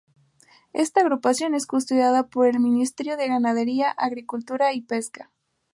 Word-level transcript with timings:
Esta 0.73 1.01
agrupación 1.01 1.53
es 1.53 1.67
custodiada 1.67 2.23
por 2.25 2.47
el 2.47 2.59
Ministerio 2.59 3.17
de 3.17 3.27
Ganadería 3.27 3.91
Agricultura 3.91 4.73
y 4.73 4.81
Pesca. 4.81 5.29